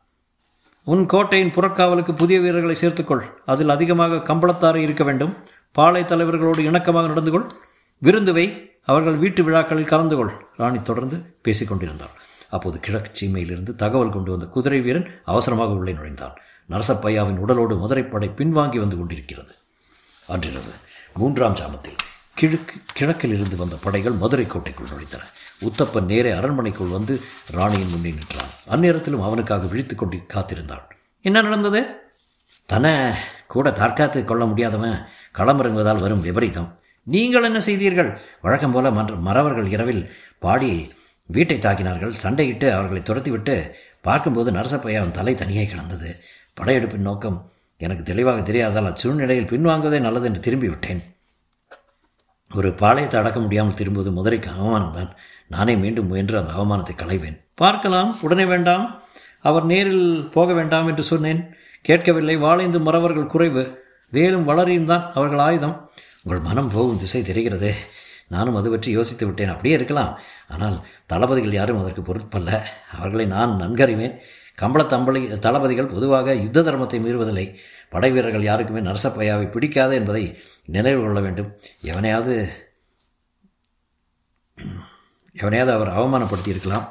உன் 0.84 1.06
கோட்டையின் 1.06 1.50
புறக்காவலுக்கு 1.50 2.12
புதிய 2.12 2.40
வீரர்களை 2.40 2.76
சேர்த்துக்கொள். 2.80 3.24
அதில் 3.46 3.68
அதிகமாக 3.68 4.16
கம்பளத்தாறு 4.16 4.76
இருக்க 4.76 5.04
வேண்டும். 5.04 5.36
பாளை 5.72 6.04
தலைவர்களோடு 6.04 6.62
இணக்கமாக 6.62 7.06
நடந்து 7.06 7.30
கொள். 7.30 7.46
விருந்துவை 8.02 8.70
அவர்கள் 8.84 9.16
வீட்டு 9.16 9.42
விழாக்களில் 9.42 9.90
கலந்து 9.92 10.16
கொள். 10.16 10.32
ராணி 10.56 10.82
தொடர்ந்து 10.82 11.36
பேசிக் 11.42 11.68
கொண்டிருந்தாள். 11.68 12.14
அப்போது 12.50 12.80
கிழக்கு 12.80 13.12
சீமையிலிருந்து 13.12 13.74
தகவல் 13.74 14.10
கொண்டு 14.10 14.30
வந்த 14.30 14.46
குதிரை 14.46 14.80
வீரன் 14.80 15.08
அவசரமாக 15.24 15.72
உள்ளே 15.72 15.92
நுழைந்தான். 15.92 16.36
நரசப்பையாவின் 16.70 17.38
உடலோடு 17.38 17.76
மதுரைப்படை 17.76 18.30
பின்வாங்கி 18.36 18.78
வந்து 18.78 18.96
கொண்டிருக்கிறது. 18.96 19.54
அன்றிரவு 20.34 20.72
மூன்றாம் 21.14 21.54
ஜாமத்தில் 21.54 22.00
கிழக்கு 22.34 22.74
கிழக்கில் 22.92 23.34
இருந்து 23.34 23.56
வந்த 23.56 23.76
படைகள் 23.76 24.12
மதுரை 24.12 24.46
கோட்டைக்குள் 24.46 24.90
நுழைத்தன 24.90 25.22
உத்தப்பன் 25.60 26.04
நேரே 26.04 26.30
அரண்மனைக்குள் 26.30 26.92
வந்து 26.96 27.14
ராணியின் 27.50 27.88
முன்னே 27.88 28.10
நின்றான். 28.10 28.52
அந்நேரத்திலும் 28.70 29.24
அவனுக்காக 29.28 29.66
விழித்து 29.66 29.94
கொண்டு 29.94 30.16
காத்திருந்தாள் 30.34 30.84
என்ன 31.20 31.42
நடந்தது? 31.42 31.80
தன்னை 32.66 32.92
கூட 33.46 33.70
தற்காத்து 33.70 34.24
கொள்ள 34.24 34.44
முடியாதவன் 34.44 34.96
களமிறங்குவதால் 35.34 36.04
வரும் 36.04 36.20
விபரீதம். 36.20 36.70
நீங்கள் 37.02 37.42
என்ன 37.42 37.60
செய்தீர்கள்? 37.60 38.10
வழக்கம் 38.40 38.72
போல 38.72 38.90
மன்ற 38.90 39.14
மறவர்கள் 39.28 39.66
இரவில் 39.66 40.02
பாடி 40.38 40.72
வீட்டை 41.26 41.58
தாக்கினார்கள். 41.58 42.14
சண்டையிட்டு 42.22 42.68
அவர்களை 42.70 43.02
துரத்திவிட்டு 43.02 43.70
பார்க்கும்போது 44.02 44.50
நரசப்பையாவின் 44.50 45.16
தலை 45.20 45.34
தனியே 45.34 45.66
கிடந்தது. 45.66 46.10
படையெடுப்பின் 46.60 47.08
நோக்கம் 47.10 47.38
எனக்கு 47.80 48.02
தெளிவாக 48.02 48.52
தெரியாதால் 48.52 48.88
அச்சூழ்நிலையில் 48.90 49.50
பின்வாங்குவதே 49.50 50.00
நல்லது 50.00 50.26
என்று 50.26 50.40
திரும்பி 50.40 50.68
விட்டேன் 50.68 51.02
ஒரு 52.54 52.68
பாளையத்தை 52.68 53.16
அடக்க 53.16 53.40
முடியாமல் 53.40 53.74
திரும்புவது 53.74 54.10
மதுரைக்கு 54.12 54.50
அவமானம்தான். 54.50 55.10
நானே 55.48 55.76
மீண்டும் 55.76 56.06
முயன்று 56.06 56.38
அந்த 56.38 56.52
அவமானத்தை 56.52 56.94
களைவேன். 56.94 57.36
பார்க்கலாம். 57.54 58.18
உடனே 58.20 58.44
வேண்டாம். 58.44 59.02
அவர் 59.40 59.64
நேரில் 59.64 60.28
போக 60.30 60.52
வேண்டாம் 60.52 60.88
என்று 60.88 61.02
சொன்னேன். 61.02 61.54
கேட்கவில்லை. 61.82 62.36
வாழைந்து 62.36 62.80
மறவர்கள் 62.80 63.26
குறைவு. 63.26 63.86
வேலும் 64.10 64.44
வளரியும் 64.44 64.84
தான் 64.84 65.12
அவர்கள் 65.14 65.38
ஆயுதம். 65.38 65.90
உங்கள் 66.22 66.40
மனம் 66.40 66.68
போகும் 66.68 66.98
திசை 66.98 67.22
தெரிகிறதே. 67.22 67.72
நானும் 68.28 68.54
அது 68.54 68.70
பற்றி 68.70 68.90
யோசித்து 68.92 69.26
விட்டேன். 69.26 69.48
அப்படியே 69.48 69.74
இருக்கலாம். 69.74 70.20
ஆனால் 70.48 70.86
தளபதிகள் 71.06 71.52
யாரும் 71.52 71.80
அதற்கு 71.80 72.02
பொருட்பல்ல 72.02 72.62
அவர்களை 72.92 73.26
நான் 73.26 73.50
நன்கறிவேன். 73.50 74.16
கம்பள 74.60 74.82
தம்பளி 74.92 75.20
தளபதிகள் 75.46 75.92
பொதுவாக 75.94 76.34
யுத்த 76.44 76.62
தர்மத்தை 76.68 76.98
மீறுவதில்லை. 77.04 77.46
படை 77.88 78.10
வீரர்கள் 78.10 78.48
யாருக்குமே 78.48 78.80
நரசப்பையாவை 78.80 79.46
பிடிக்காது 79.50 79.94
என்பதை 79.94 80.24
நினைவு 80.76 81.00
கொள்ள 81.02 81.20
வேண்டும். 81.20 81.50
எவனையாவது 81.90 82.34
எவனையாவது 85.34 85.72
அவர் 85.76 85.90
அவமானப்படுத்தி 85.98 86.50
இருக்கலாம். 86.54 86.86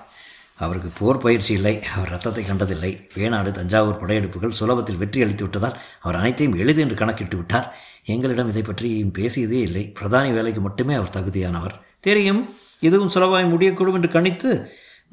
அவருக்கு 0.66 0.90
போர் 1.00 1.24
பயிற்சி 1.24 1.52
இல்லை 1.54 1.74
அவர் 1.96 2.12
ரத்தத்தை 2.14 2.44
கண்டதில்லை. 2.46 2.92
வேணாடு 3.16 3.50
தஞ்சாவூர் 3.58 4.00
படையெடுப்புகள் 4.02 4.56
சுலபத்தில் 4.60 5.02
வெற்றி 5.02 5.20
அளித்து 5.26 5.44
விட்டதால் 5.46 5.76
அவர் 6.02 6.20
அனைத்தையும் 6.22 6.56
எளிது 6.62 6.82
என்று 6.82 6.96
கணக்கிட்டு 6.96 7.38
விட்டார். 7.38 7.68
எங்களிடம் 8.14 8.50
இதை 8.50 8.62
பற்றி 8.62 8.90
பேசியதே 9.18 9.60
இல்லை. 9.68 9.84
பிரதானி 10.00 10.32
வேலைக்கு 10.38 10.62
மட்டுமே 10.62 10.94
அவர் 10.94 11.16
தகுதியானவர். 11.18 11.76
தெரியும் 12.00 12.42
இதுவும் 12.80 13.14
சுலபாய் 13.16 13.52
முடியக்கூடும் 13.54 13.98
என்று 14.00 14.10
கணித்து 14.16 14.52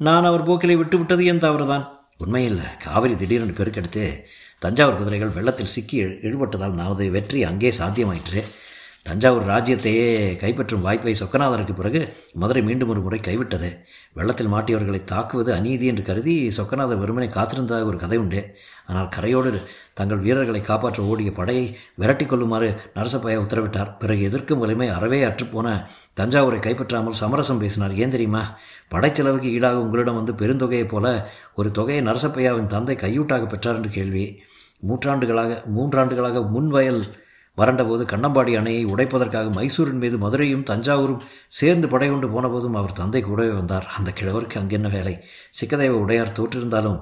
நான் 0.07 0.29
அவர் 0.29 0.47
போக்கிலை 0.47 0.77
விட்டுவிட்டது 0.77 1.23
என் 1.25 1.43
தவறுதான். 1.45 1.85
உண்மையில் 2.17 2.59
காவிரி 2.83 3.15
திடீரென்று 3.15 3.55
பெருக்கெடுத்து 3.57 4.03
தஞ்சாவூர் 4.59 4.97
குதிரைகள் 4.97 5.33
வெள்ளத்தில் 5.37 5.73
சிக்கி 5.73 5.97
இழுபட்டதால் 6.03 6.77
நமது 6.81 7.11
வெற்றி 7.11 7.43
அங்கே 7.43 7.71
சாத்தியமாயிற்று. 7.71 8.41
தஞ்சாவூர் 9.05 9.47
ராஜ்யத்தையே 9.47 10.05
கைப்பற்றும் 10.43 10.81
வாய்ப்பை 10.81 11.15
சொக்கநாதருக்கு 11.19 11.73
பிறகு 11.75 12.13
மதுரை 12.33 12.63
மீண்டும் 12.63 12.89
ஒரு 12.89 13.01
முறை 13.01 13.19
கைவிட்டது. 13.19 13.77
வெள்ளத்தில் 14.13 14.47
மாட்டியவர்களை 14.47 15.03
தாக்குவது 15.03 15.53
அநீதி 15.53 15.85
என்று 15.85 16.03
கருதி 16.03 16.47
சொக்கநாதர் 16.57 17.01
வெறுமனை 17.01 17.29
காத்திருந்த 17.29 17.85
ஒரு 17.85 17.97
கதை 17.97 18.17
உண்டு. 18.17 18.55
ஆனால் 18.87 19.09
கரையோடு 19.15 19.63
தங்கள் 19.93 20.19
வீரர்களை 20.19 20.61
காப்பாற்ற 20.61 21.03
ஓடிய 21.03 21.31
படையை 21.31 21.77
விரட்டி 21.95 22.25
கொள்ளுமாறு 22.25 22.79
நரசப்பையா 22.95 23.37
உத்தரவிட்டார். 23.45 23.97
பிறகு 23.99 24.21
எதிர்க்கும் 24.21 24.59
வலிமை 24.59 24.87
அறவே 24.87 25.23
அற்றுப்போன 25.23 25.85
தஞ்சாவூரை 26.19 26.59
கைப்பற்றாமல் 26.59 27.19
சமரசம் 27.21 27.59
பேசினார். 27.59 27.93
ஏன் 27.95 28.09
தெரியுமா? 28.09 28.57
படைச்செலவுக்கு 28.91 29.51
ஈடாக 29.51 29.81
உங்களிடம் 29.81 30.15
வந்து 30.15 30.33
பெருந்தொகையைப் 30.33 30.87
போல 30.87 31.31
ஒரு 31.55 31.71
தொகையை 31.71 32.05
நரசப்பையாவின் 32.05 32.65
தந்தை 32.65 32.95
கையூட்டாக 32.95 33.47
பெற்றார் 33.47 33.75
என்று 33.75 33.89
கேள்வி. 33.89 34.41
மூன்றாண்டுகளாக 34.87 35.63
மூன்றாண்டுகளாக 35.75 36.41
முன்வயல் 36.41 37.03
வறண்டபோது 37.57 38.05
கண்ணம்பாடி 38.05 38.57
அணையை 38.57 38.85
உடைப்பதற்காக 38.85 39.49
மைசூரின் 39.49 39.97
மீது 39.97 40.17
மதுரையும் 40.17 40.63
தஞ்சாவூரும் 40.63 41.21
சேர்ந்து 41.47 41.87
படை 41.87 42.09
கொண்டு 42.09 42.27
போனபோதும் 42.27 42.75
அவர் 42.75 42.91
தந்தை 42.91 43.21
கூடவே 43.21 43.49
வந்தார். 43.49 43.91
அந்த 43.97 44.13
கிழவருக்கு 44.19 44.57
அங்கென்ன 44.57 44.91
வேலை? 44.91 45.23
சிக்கதேவ 45.61 45.89
உடையார் 45.89 46.39
தோற்றிருந்தாலும் 46.39 47.01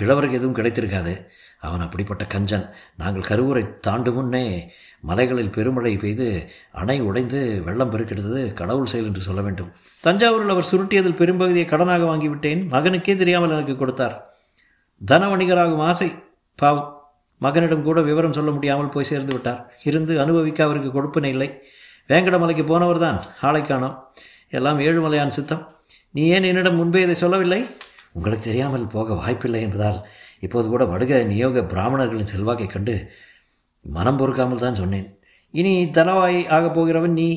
கிழவருக்கு 0.00 0.32
எதுவும் 0.32 0.56
கிடைத்திருக்காது. 0.56 1.24
அவன் 1.60 1.80
அப்படிப்பட்ட 1.80 2.24
கஞ்சன். 2.24 2.70
நாங்கள் 2.96 3.22
கருவூரை 3.22 3.78
தாண்டும் 3.78 4.14
முன்னே 4.14 4.72
மலைகளில் 5.00 5.50
பெருமழை 5.50 5.96
பெய்து 5.96 6.50
அணை 6.72 7.00
உடைந்து 7.00 7.62
வெள்ளம் 7.64 7.92
பெருக்கெடுத்தது 7.92 8.52
கடவுள் 8.52 8.86
செயல் 8.86 9.06
என்று 9.06 9.20
சொல்ல 9.20 9.40
வேண்டும். 9.40 9.72
தஞ்சாவூரில் 10.04 10.48
அவர் 10.48 10.66
சுருட்டியதில் 10.72 11.16
பெரும்பகுதியை 11.16 11.68
கடனாக 11.68 12.04
வாங்கிவிட்டேன். 12.04 12.68
மகனுக்கே 12.70 13.16
தெரியாமல் 13.16 13.50
எனக்கு 13.50 13.76
கொடுத்தார். 13.76 14.34
தன 15.04 15.36
வணிகராகும் 15.36 15.82
ஆசை. 15.82 16.14
பாவம். 16.56 17.03
மகனிடம் 17.40 17.82
கூட 17.82 18.00
விவரம் 18.00 18.32
சொல்ல 18.32 18.50
முடியாமல் 18.50 18.88
போய் 18.88 19.10
சேர்ந்து 19.10 19.32
விட்டார். 19.32 19.60
இருந்து 19.82 20.20
அனுபவிக்க 20.20 20.64
அவருக்கு 20.64 20.90
கொடுப்பினை 20.90 21.24
இல்லை. 21.24 21.48
வேங்கடமலைக்கு 22.08 22.64
போனவர் 22.66 22.98
தான் 22.98 23.18
ஆளை 23.40 23.62
காணோம். 23.62 23.96
எல்லாம் 24.48 24.78
ஏழுமலையான் 24.78 25.36
சித்தம். 25.38 25.62
நீ 26.10 26.26
ஏன் 26.26 26.42
என்னிடம் 26.42 26.76
முன்பே 26.76 27.02
இதை 27.02 27.14
சொல்லவில்லை? 27.14 27.66
உங்களுக்கு 28.12 28.44
தெரியாமல் 28.44 28.86
போக 28.86 29.14
வாய்ப்பில்லை 29.14 29.60
என்பதால் 29.60 29.98
இப்போது 30.40 30.68
கூட 30.68 30.84
வடுக 30.84 31.22
நியோக 31.24 31.62
பிராமணர்களின் 31.62 32.32
செல்வாக்கை 32.32 32.66
கண்டு 32.66 32.94
மனம் 33.84 34.16
பொறுக்காமல் 34.16 34.58
தான் 34.58 34.74
சொன்னேன். 34.74 35.18
இனி 35.50 35.72
தலவாய் 35.86 36.38
ஆகப் 36.46 36.74
போகிறவன் 36.74 37.12
நீ. 37.12 37.28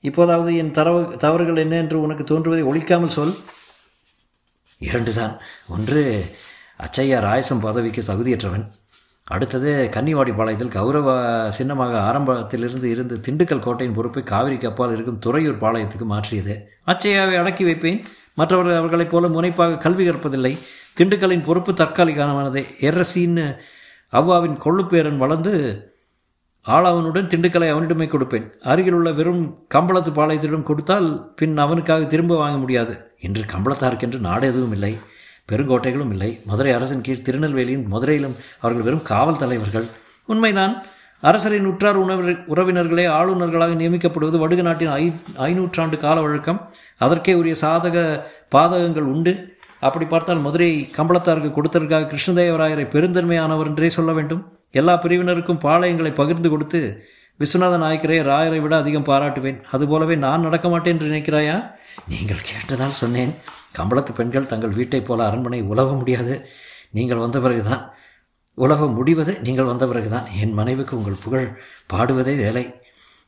இப்போதாவது 0.00 0.56
என் 0.56 0.70
தரவு 0.70 1.16
தவறுகள் 1.16 1.56
என்ன 1.56 1.76
என்று 1.76 2.00
உனக்கு 2.00 2.24
தோன்றுவதை 2.24 2.62
ஒழிக்காமல் 2.70 3.16
சொல். 3.16 3.34
இரண்டு 4.78 5.12
தான் 5.12 5.34
ஒன்று 5.68 6.02
அச்சையா 6.86 7.18
ராயசம் 7.26 7.64
பதவிக்கு 7.66 8.02
தகுதியற்றவன். 8.02 8.64
அடுத்தது 9.24 9.90
கன்னிவாடி 9.94 10.30
பாளையத்தில் 10.32 10.68
கௌரவ 10.68 11.50
சின்னமாக 11.50 12.00
ஆரம்பத்திலிருந்து 12.00 12.90
இருந்து 12.90 13.20
திண்டுக்கல் 13.28 13.58
கோட்டையின் 13.58 13.96
பொறுப்பை 13.96 14.22
காவிரிக்கு 14.22 14.66
அப்பால் 14.66 14.92
இருக்கும் 14.92 15.18
துறையூர் 15.18 15.60
பாளையத்துக்கு 15.60 16.04
மாற்றியது. 16.04 16.54
அச்சையாவை 16.86 17.36
அடக்கி 17.38 17.64
வைப்பேன். 17.64 18.04
மற்றவர்கள் 18.34 18.76
அவர்களைப் 18.76 19.10
போல 19.10 19.28
முனைப்பாக 19.28 19.78
கல்வி 19.78 20.08
கற்பதில்லை. 20.08 20.58
திண்டுக்கலின் 21.00 21.42
பொறுப்பு 21.42 21.72
தற்காலிகமானதே. 21.72 22.64
எரசின்னு 22.80 23.56
அவ்வாவின் 24.08 24.58
கொள்ளுப்பேரன் 24.60 25.16
வளர்ந்து 25.16 25.86
ஆளாவனுடன் 26.66 27.26
திண்டுக்கலை 27.26 27.70
அவனிடமே 27.70 28.06
கொடுப்பேன். 28.06 28.50
அருகில் 28.60 28.92
உள்ள 28.92 29.12
வெறும் 29.12 29.66
கம்பளத்து 29.74 30.10
பாளையத்திடம் 30.12 30.62
கொடுத்தால் 30.62 31.32
பின் 31.36 31.58
அவனுக்காக 31.58 32.04
திரும்ப 32.04 32.36
வாங்க 32.36 32.58
முடியாது. 32.58 33.14
இன்று 33.20 33.42
கம்பளத்தாருக்கென்று 33.42 34.18
நாடு 34.18 34.46
எதுவும் 34.46 34.72
இல்லை. 34.72 34.98
பெருங்கோட்டைகளும் 35.52 36.10
இல்லை. 36.10 36.40
மதுரை 36.44 36.72
அரசின் 36.72 37.00
கீழ் 37.00 37.26
திருநெல்வேலியும் 37.28 37.86
மதுரையிலும் 37.86 38.36
அவர்கள் 38.60 38.82
வெறும் 38.82 39.02
காவல் 39.02 39.36
தலைவர்கள். 39.36 39.86
உண்மைதான். 40.26 40.82
அரசரின் 41.20 41.66
உற்றார் 41.66 41.96
உணவு 41.96 42.22
உறவினர்களே 42.30 43.04
ஆளுநர்களாக 43.18 43.74
நியமிக்கப்படுவது 43.80 44.38
வடுகு 44.38 44.62
நாட்டின் 44.62 44.88
ஐ 44.88 45.12
ஐநூற்றாண்டு 45.38 45.96
கால 45.96 46.20
வழக்கம். 46.20 46.70
அதற்கே 46.98 47.34
உரிய 47.34 47.54
சாதக 47.60 48.22
பாதகங்கள் 48.54 49.08
உண்டு. 49.14 49.56
அப்படி 49.80 50.04
பார்த்தால் 50.04 50.38
மதுரை 50.38 50.90
கம்பளத்தாருக்கு 50.96 51.50
கொடுத்ததற்காக 51.50 52.08
கிருஷ்ணதேவராயரை 52.12 52.86
பெருந்தன்மையானவர் 52.94 53.66
என்றே 53.66 53.88
சொல்ல 53.88 54.12
வேண்டும். 54.12 54.42
எல்லா 54.70 55.02
பிரிவினருக்கும் 55.02 55.62
பாளையங்களை 55.62 56.14
பகிர்ந்து 56.14 56.50
கொடுத்து 56.50 56.80
விஸ்வநாத 57.40 57.76
நாயக்கரே 57.82 58.16
ராயரை 58.22 58.60
விட 58.60 58.76
அதிகம் 58.76 59.04
பாராட்டுவேன். 59.04 59.62
அதுபோலவே 59.70 60.16
நான் 60.16 60.40
நடக்க 60.40 60.68
மாட்டேன் 60.68 60.92
என்று 60.92 61.08
நினைக்கிறாயா? 61.08 61.70
நீங்கள் 62.08 62.42
கேட்டதால் 62.50 62.90
சொன்னேன். 62.90 63.34
கம்பளத்து 63.78 64.12
பெண்கள் 64.14 64.46
தங்கள் 64.46 64.70
வீட்டைப் 64.70 65.04
போல 65.04 65.26
அரண்மனை 65.26 65.62
உலவ 65.62 65.92
முடியாது. 65.92 66.46
நீங்கள் 66.90 67.16
வந்த 67.16 67.40
பிறகுதான். 67.40 67.90
உலக 68.54 68.86
முடிவது 68.86 69.40
நீங்கள் 69.40 69.64
வந்த 69.64 69.86
பிறகுதான். 69.86 70.26
என் 70.40 70.52
மனைவிக்கு 70.52 70.96
உங்கள் 70.96 71.22
புகழ் 71.24 71.58
பாடுவதே 71.92 72.36
வேலை. 72.36 72.74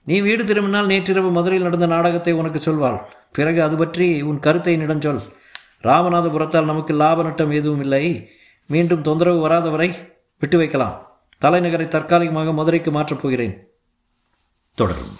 நீ 0.04 0.20
வீடு 0.20 0.44
திரும்பினால் 0.44 0.86
நேற்றிரவு 0.86 1.30
மதுரையில் 1.30 1.66
நடந்த 1.66 1.86
நாடகத்தை 1.86 2.32
உனக்கு 2.32 2.60
சொல்வாள். 2.66 2.98
பிறகு 3.32 3.62
அது 3.62 3.76
பற்றி 3.76 4.22
உன் 4.22 4.38
கருத்தை 4.38 4.72
என்னிடம் 4.72 5.00
சொல். 5.00 5.22
ராமநாதபுரத்தால் 5.82 6.64
நமக்கு 6.64 6.94
லாப 6.94 7.22
நட்டம் 7.22 7.50
எதுவும் 7.50 7.80
இல்லை. 7.80 8.30
மீண்டும் 8.66 9.02
தொந்தரவு 9.02 9.48
வராதவரை 9.48 9.88
விட்டு 10.38 10.58
வைக்கலாம் 10.58 10.94
தலைநகரை 11.40 11.86
தற்காலிகமாக 11.86 12.52
மதுரைக்கு 12.52 12.90
மாற்றப் 12.90 13.22
போகிறேன். 13.22 13.54
தொடரும். 14.74 15.18